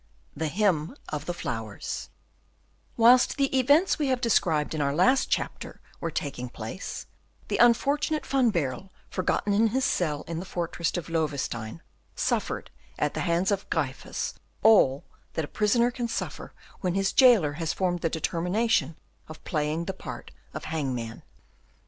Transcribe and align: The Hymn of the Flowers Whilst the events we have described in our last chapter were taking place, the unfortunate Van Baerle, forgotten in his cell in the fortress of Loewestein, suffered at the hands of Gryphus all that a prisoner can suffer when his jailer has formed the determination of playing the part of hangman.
The 0.35 0.47
Hymn 0.47 0.95
of 1.09 1.27
the 1.27 1.33
Flowers 1.41 2.09
Whilst 2.97 3.37
the 3.37 3.55
events 3.55 3.99
we 3.99 4.07
have 4.07 4.19
described 4.19 4.73
in 4.73 4.81
our 4.81 4.95
last 4.95 5.29
chapter 5.29 5.79
were 5.99 6.09
taking 6.09 6.49
place, 6.49 7.05
the 7.49 7.57
unfortunate 7.59 8.25
Van 8.25 8.49
Baerle, 8.49 8.89
forgotten 9.11 9.53
in 9.53 9.67
his 9.67 9.85
cell 9.85 10.23
in 10.25 10.39
the 10.39 10.45
fortress 10.45 10.97
of 10.97 11.07
Loewestein, 11.07 11.81
suffered 12.15 12.71
at 12.97 13.13
the 13.13 13.19
hands 13.29 13.51
of 13.51 13.69
Gryphus 13.69 14.33
all 14.63 15.03
that 15.33 15.45
a 15.45 15.47
prisoner 15.47 15.91
can 15.91 16.07
suffer 16.07 16.51
when 16.79 16.95
his 16.95 17.13
jailer 17.13 17.53
has 17.61 17.71
formed 17.71 18.01
the 18.01 18.09
determination 18.09 18.95
of 19.29 19.43
playing 19.43 19.85
the 19.85 19.93
part 19.93 20.31
of 20.51 20.63
hangman. 20.63 21.21